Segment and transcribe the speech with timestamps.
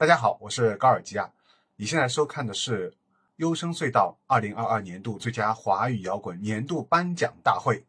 [0.00, 1.28] 大家好，我是高尔基亚。
[1.74, 2.94] 你现在收看的是
[3.38, 7.84] 优声隧道二零二二年度最佳华语摇滚年度颁奖大会。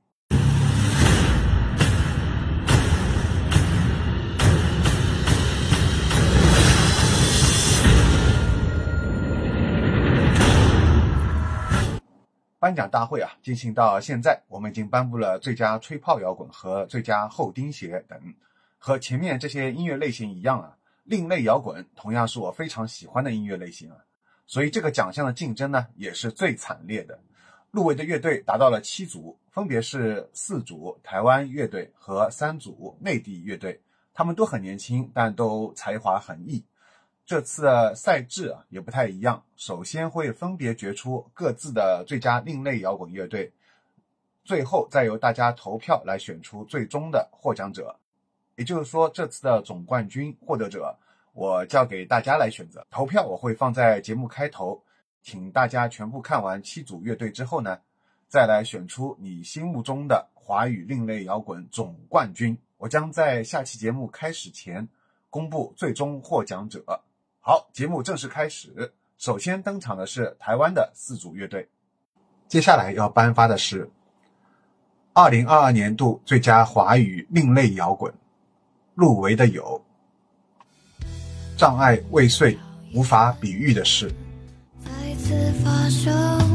[12.57, 18.19] 颁奖大会啊，进行到现在，我们已经颁布了最佳吹泡摇滚和最佳后钉鞋等。
[18.79, 20.75] 和前面这些音乐类型一样啊，
[21.09, 23.97] 另类摇滚同样是我非常喜欢的音乐类型啊。
[24.45, 27.19] 所以这个奖项的竞争呢，也是最惨烈的。
[27.71, 33.81] 入围的乐队达到了七组，分别是四组台湾乐队和三组内地乐队，
[34.13, 36.63] 他们都很年轻，但都才华横溢。
[37.25, 43.51] 这次的赛制啊也不太一样，首先会分别决出各自的最佳另类摇滚乐队，
[44.43, 47.99] 最后再由大家投票来选出最终的获奖者。
[48.59, 50.93] 也就是说，这次的总冠军获得者，
[51.31, 52.85] 我交给大家来选择。
[52.91, 54.83] 投票我会放在节目开头，
[55.23, 57.79] 请大家全部看完七组乐队之后呢，
[58.27, 62.57] 再来选出你心目中的华语另类摇滚总冠军。
[62.75, 64.85] 我将在下期节目开始前
[65.29, 66.83] 公布最终获奖者。
[67.39, 68.93] 好，节目正式开始。
[69.17, 71.69] 首先登场的是台湾的四组乐队，
[72.49, 73.89] 接下来要颁发的是
[75.13, 78.13] 二零二二年度最佳华语另类摇滚。
[78.99, 79.81] 入围的有
[81.57, 82.53] 《障碍未遂》，
[82.93, 84.11] 无法比喻的事。
[84.83, 86.48] 再次发生。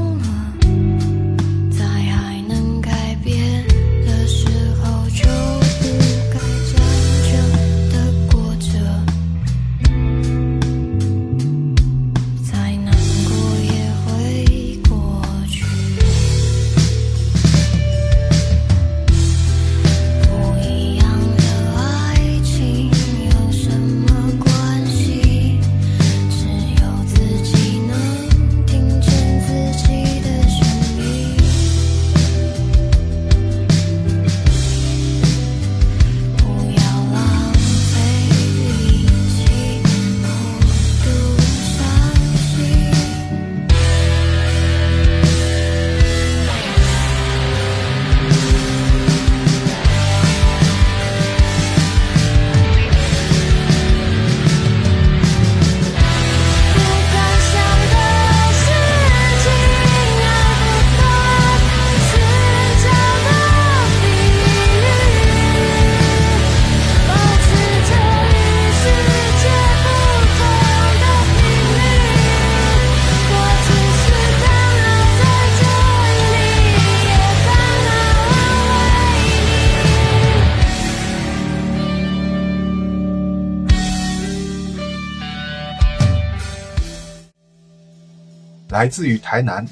[88.84, 89.66] 来自于台南，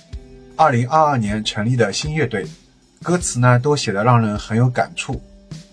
[0.57, 2.47] 二零二二年成立的新乐队，
[3.03, 5.21] 歌词呢都写得让人很有感触。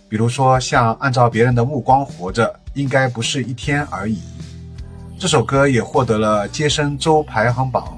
[0.09, 4.19] 比如说像“按照别人的目光活着，应该不是一天而已”，
[5.17, 7.97] 这首歌也获得了接生周排行榜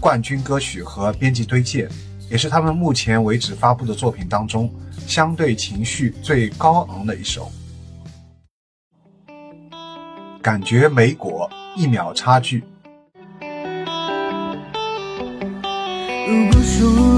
[0.00, 1.88] 冠军歌曲和编辑推荐，
[2.28, 4.68] 也是他们目前为止发布的作品当中
[5.06, 7.48] 相对情绪最高昂的一首。
[10.42, 12.64] 感觉没果，一秒差距。
[16.26, 17.13] 如果说。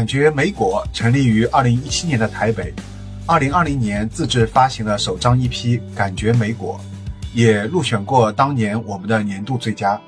[0.00, 2.72] 感觉美果成立于二零一七年的台北，
[3.26, 5.50] 二零二零年自制发行了首张 EP
[5.94, 6.80] 《感觉美果》，
[7.34, 10.00] 也入选过当年我们的年度最佳。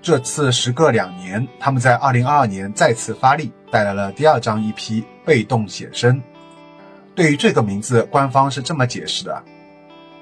[0.00, 4.74] 这次时隔两年，他们在二零二二年再次发力，带来了第二张 EP
[5.22, 6.16] 《被动写生》。
[7.14, 9.42] 对于这个名字，官方是这么解释的：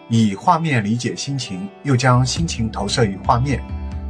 [0.08, 3.62] 以画面理解心情，又将心情投射于画面，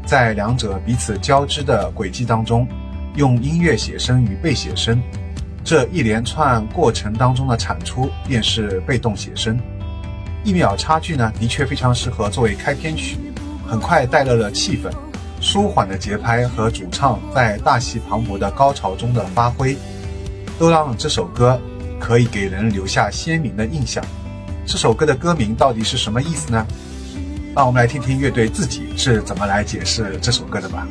[0.06, 2.66] 在两者彼此交织的轨迹当中，
[3.16, 5.00] 用音乐写生与被写生
[5.62, 9.58] 这一连串过程当中的产出，便是被动写生。
[10.42, 13.16] 一秒差距呢，的确非常适合作为开篇曲，
[13.66, 14.90] 很快带来了气氛。
[15.40, 19.76] 舒缓的节拍和主唱在大气磅礴的高潮中的发挥，
[20.58, 21.60] 都让这首歌
[22.00, 24.04] 可以给人留下鲜明的印象。
[24.66, 26.66] 这首歌的歌名到底是什么意思呢？
[27.54, 30.88] 让我们来听听乐队自己是怎么来解释这首歌的吧。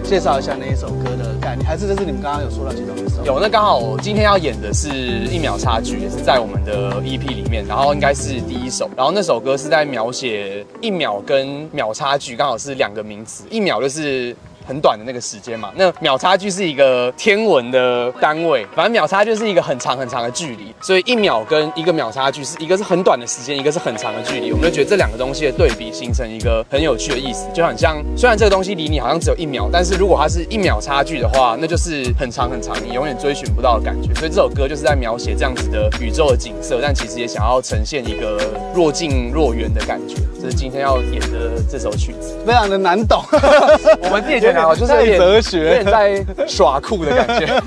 [0.00, 3.24] 介绍一下那一首歌的概念，还是就是你们刚刚有说到其中一首？
[3.24, 8.88] 有，那刚好我今天要演的是一秒差距，也是在我们的 EP 里面，然后应该是第一首。
[8.96, 14.36] 然后那首歌是在描写一秒跟秒差距，刚好是两个名词，一秒就是。
[14.66, 34.14] 很短的那个时间嘛，那秒差距是一个天文的单位，反正秒差距是一个很长很长的距离，所以一秒跟一个秒差距是一个是很短的时间，一个是很长的距离，我们就觉得这两个东西的对比形成一个很有趣的意思，就很像虽然这个东西离你好像只有一秒，但是如果它是一秒差距的话，那就是很长很长，你永远追寻不到的感觉。
[34.14, 38.38] 所以这首歌就是在描写这样子的宇宙的景色，但其实也想要呈现一个
[38.74, 40.16] 若近若远的感觉。
[40.42, 43.22] 这是今天要演的这首曲子，非常的难懂，
[44.02, 44.74] 我们自己觉得。
[44.74, 47.62] 就是有点哲学，有点在耍酷的感觉。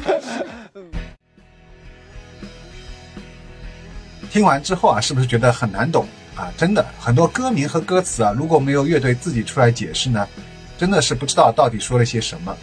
[4.29, 6.05] 听完之后啊，是不是觉得很难懂
[6.35, 6.51] 啊？
[6.57, 10.27] 真的，很多歌名和歌词啊，如果没有乐队自己出来解释呢，
[10.77, 12.57] 真的是不知道到底说了些什么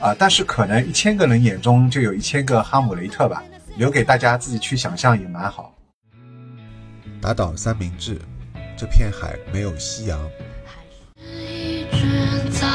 [0.00, 0.16] 啊。
[0.18, 3.42] 但是可能一千个人眼中就有一千个哈姆雷特吧，
[3.76, 5.74] 留给大家自己去想象也蛮好。
[7.20, 8.18] 打倒三明治，
[8.80, 10.18] 这片海没有夕阳。
[10.64, 10.82] 还
[11.18, 12.66] 是一直在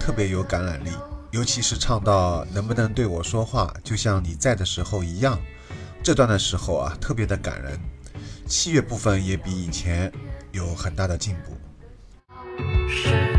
[0.00, 0.90] 特别有感染力，
[1.30, 5.38] 尤其是唱到“能不能对我说话，就像你在的时候一样”
[6.02, 7.78] 这段的时候啊，特别的感人。
[8.46, 10.10] 器乐部分也比以前
[10.50, 13.29] 有很大的进步。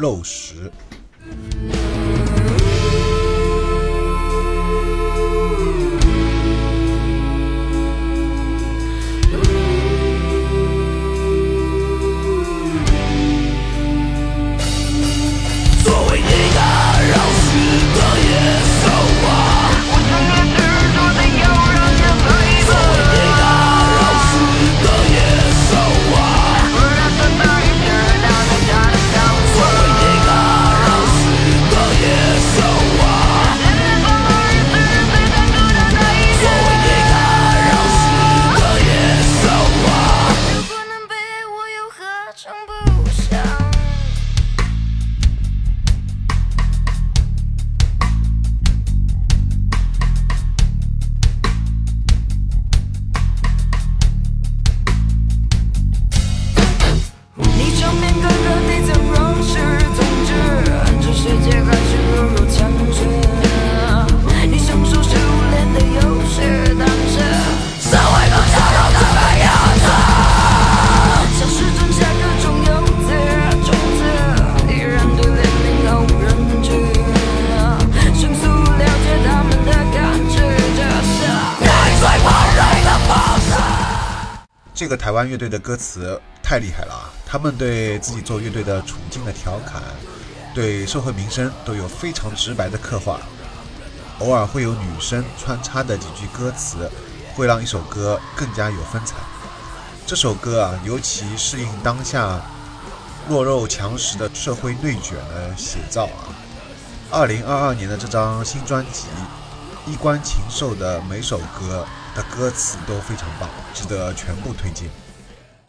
[0.00, 0.72] 肉食。
[85.20, 87.12] 湾乐队的歌词太厉害了啊！
[87.26, 89.82] 他们对自己做乐队的处境的调侃，
[90.54, 93.20] 对社会民生都有非常直白的刻画。
[94.20, 96.90] 偶尔会有女生穿插的几句歌词，
[97.34, 99.16] 会让一首歌更加有风采。
[100.06, 102.40] 这首歌啊，尤其适应当下
[103.28, 106.32] 弱肉强食的社会内卷的写照啊。
[107.10, 109.04] 二零二二年的这张新专辑
[109.90, 111.86] 《衣冠禽兽》的每首歌
[112.16, 114.88] 的歌词都非常棒，值得全部推荐。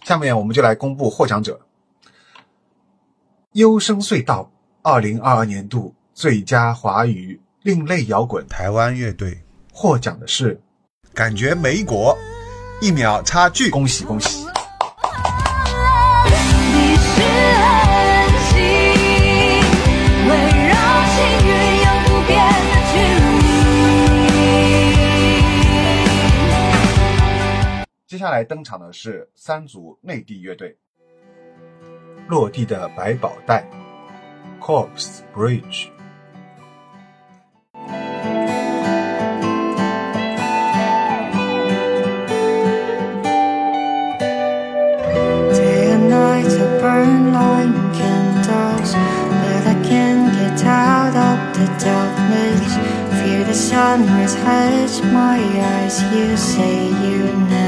[0.03, 1.59] 下面我们就来公布获奖者。
[3.53, 4.49] 优声隧道
[4.81, 9.37] 二零二二年度最佳华语另类摇滚台湾乐队
[9.73, 10.59] 获奖的是，
[11.13, 12.17] 感觉美国
[12.81, 14.45] 一秒差距，恭喜恭喜！
[28.21, 30.77] 接下来登场的是三组内地乐队，
[32.27, 33.65] 落地的百宝袋
[34.59, 35.87] （Corpse Bridge）。
[53.51, 56.01] Sunrise hides my eyes.
[56.13, 57.60] You say you never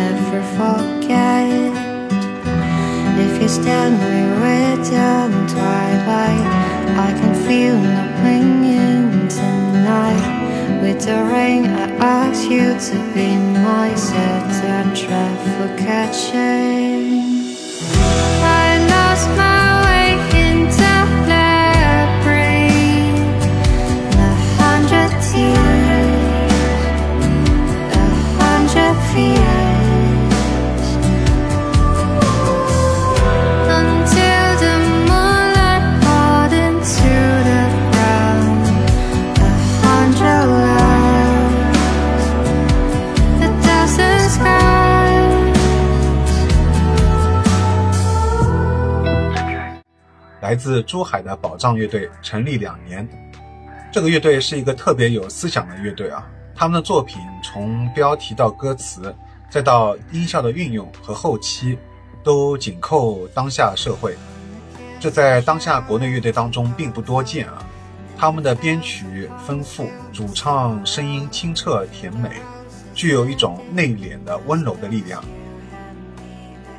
[0.57, 1.73] forget.
[3.25, 6.47] If you stand me with the twilight,
[6.97, 10.81] I can feel no clinging tonight.
[10.81, 17.32] With the rain, I ask you to be my set and trap for catching.
[50.53, 53.09] 来自珠海的宝藏乐队成立两年，
[53.91, 56.29] 这个乐队是一个特别有思想的乐队啊。
[56.53, 59.11] 他们的作品从标题到歌词，
[59.49, 61.75] 再到音效的运用和后期，
[62.23, 64.15] 都紧扣当下社会。
[64.99, 67.65] 这在当下国内乐队当中并不多见啊。
[68.15, 72.29] 他们的编曲丰富，主唱声音清澈甜美，
[72.93, 75.23] 具有一种内敛的温柔的力量。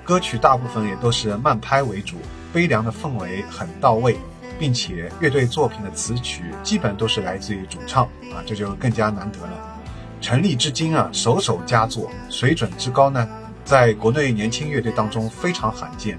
[0.04, 2.18] 歌曲大部分也都是慢拍为主，
[2.54, 4.16] 悲凉的氛围很到位，
[4.60, 9.80] 并且乐队作品的词曲基本都是来自于主唱啊，这就更加难得了。
[10.20, 13.28] 成立至今啊，首首佳作，水准之高呢，
[13.64, 16.16] 在国内年轻乐队当中非常罕见。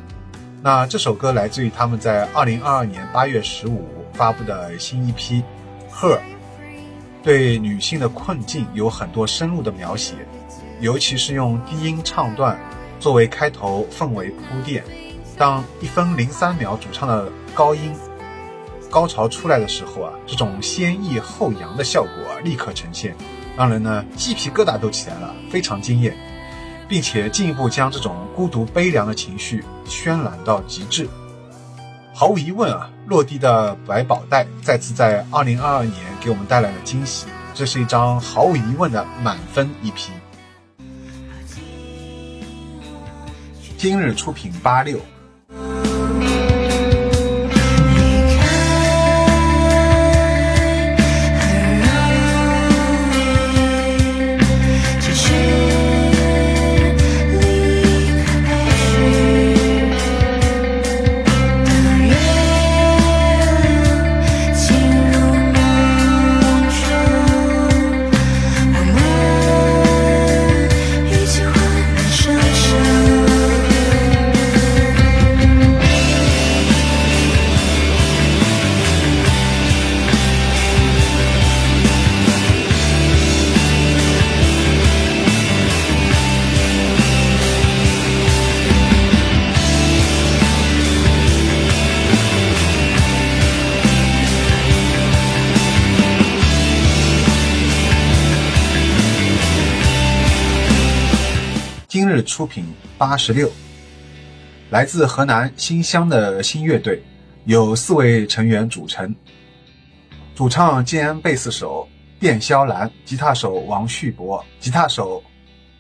[0.62, 5.42] 那这首歌来自于他们在二零二二年八月十五发布的新一批
[5.96, 6.18] 《Her》，
[7.24, 10.15] 对女性的困境有很多深入的描写，
[10.82, 12.60] 尤其是用低音唱段
[13.00, 14.84] 作为开头氛围铺垫。
[15.38, 17.94] 当一分零三秒主唱的高音
[18.89, 23.13] 高潮出来的时候啊，这种先抑后扬的效果啊立刻呈现，
[23.58, 26.15] 让人呢鸡皮疙瘩都起来了，非常惊艳，
[26.88, 31.10] 并且进一步将这种孤独悲凉的情绪渲染到极致。
[32.13, 40.12] 毫无疑问啊，落地的百宝袋再次在二零二二年给我们带来了惊喜，这是一张毫无疑问的满分一批。
[43.77, 44.98] 今日出品八六，
[102.36, 102.65] 出品
[102.98, 103.50] 八十六，
[104.70, 107.01] 来自河南新乡的新乐队，
[107.46, 109.15] 由四位成员组成，
[110.36, 111.88] 主唱兼贝斯手
[112.20, 115.24] 卞肖兰，吉他手王旭博，吉他手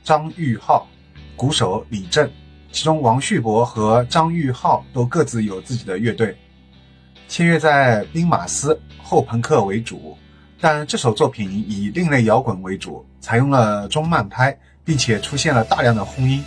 [0.01, 0.87] 张玉浩，
[1.35, 2.31] 鼓手李正，
[2.71, 6.33] 其中王旭博和张玉浩都各自有自己的乐队，
[7.27, 10.17] 签约在兵马司，后朋克为主。
[10.61, 16.43] 但这首作品以另类摇滚为主，采用了中慢拍，并且出现了大量的轰音，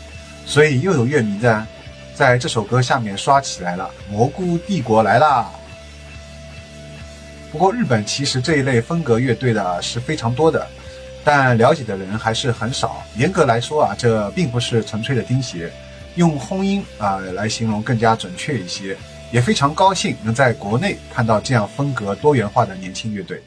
[0.47, 1.67] 所以又有乐迷在
[2.15, 5.51] 在这首歌下面刷起来了“蘑菇帝国来啦”。
[7.51, 10.67] 不过日本其实这一类风格乐队的是非常多的，
[11.25, 13.03] 但了解的人还是很少。
[13.17, 15.71] 严格来说啊，这并不是纯粹的钉鞋，
[16.15, 18.97] 用轰音啊来形容更加准确一些。
[19.31, 23.43] 也非常高兴能在国内看到这样风格多元化的年轻乐队。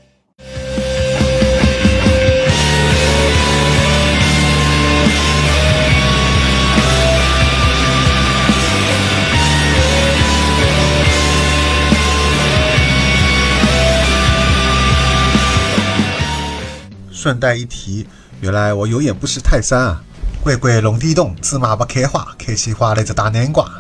[17.22, 18.08] 顺带一提，
[18.40, 20.02] 原来我有眼不识泰山啊！
[20.44, 23.72] 乖乖龙地洞，芝麻不开花，开起花来只大南瓜。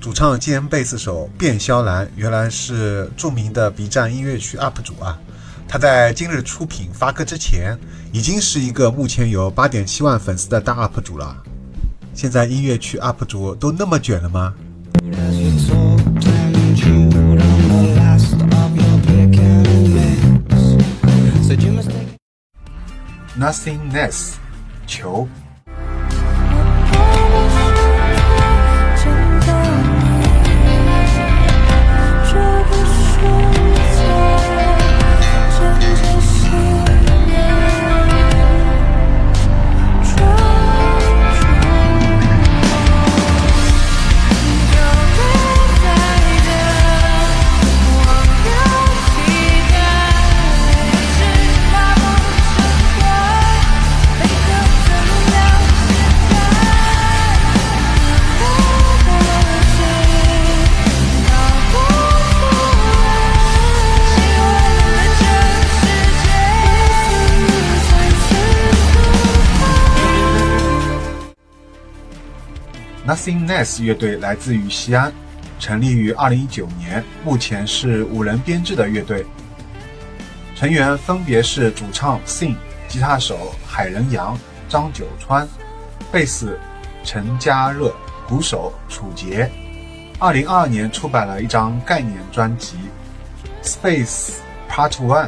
[0.00, 5.18] 主唱兼贝斯手卞肖兰，原来是著名的 B 站音乐区 UP 主啊。
[5.68, 7.78] 他在今日出品发歌之前，
[8.12, 11.36] 已经是一个目前有八点七万粉丝的大 UP 主了。
[12.14, 14.54] 现在音乐区 UP 主都那么卷了吗？
[23.38, 24.38] Nothingness，
[24.86, 25.28] 球。
[73.26, 75.12] Sing ness 乐队来自于西安，
[75.58, 79.26] 成立于2019年，目前是五人编制的乐队，
[80.54, 82.54] 成员分别是主唱 Sing、
[82.86, 85.48] 吉他手海人阳、张九川、
[86.12, 86.56] 贝斯
[87.02, 87.92] 陈嘉热、
[88.28, 89.50] 鼓手楚杰。
[90.20, 92.76] 2022年出版了一张概念专辑
[93.68, 94.34] 《Space
[94.70, 95.24] Part One》，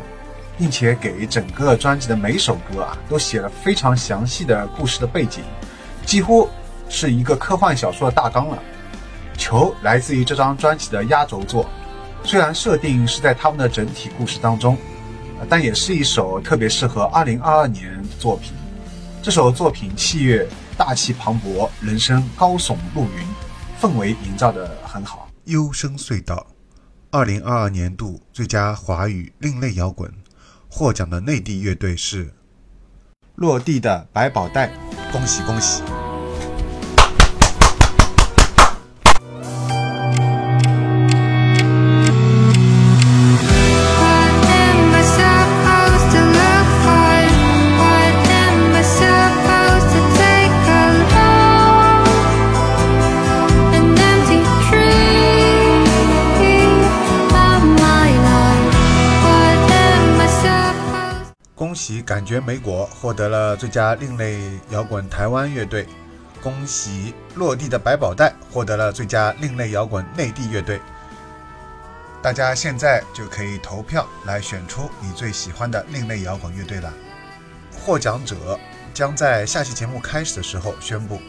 [0.56, 5.42] 并且给整个专辑的每首歌啊都写了非常详细的故事的背景，
[6.06, 6.48] 几乎
[6.88, 8.58] 是一个科幻小说的大纲了。
[9.36, 11.68] 球来自于这张专辑的压轴作，
[12.24, 14.76] 虽然设定是在他们的整体故事当中，
[15.38, 18.52] 呃但也是一首特别适合2022年的作品。
[19.22, 23.26] 这首作品器乐大气磅礴，人声高耸入云，
[23.80, 25.28] 氛围营造得很好。
[25.44, 26.46] 幽深隧道，
[27.10, 30.12] 二零二二年度最佳华语另类摇滚
[30.68, 32.32] 获奖的内地乐队是，
[33.36, 34.70] 落地的百宝袋，
[35.12, 35.82] 恭喜恭喜！
[62.08, 64.40] 感觉美国获得了最佳另类
[64.70, 65.86] 摇滚台湾乐队，
[66.42, 70.80] 恭喜落地的百宝袋获得了最佳另类摇滚内地乐队。
[72.22, 76.90] 大家现在就可以投票来选出你最喜欢的另类摇滚乐队了。
[77.78, 78.58] 获奖者
[78.94, 81.20] 将在下期节目开始的时候宣布。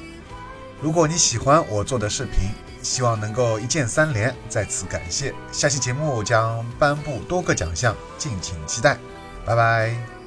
[0.81, 5.33] 如果你喜欢我做的视频，希望能够一键三连，在此感谢。
[5.51, 8.97] 下期节目将颁布多个奖项，敬请期待。
[9.45, 10.18] 拜拜。